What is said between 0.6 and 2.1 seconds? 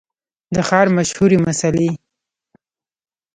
ښار مشهورې مسلۍ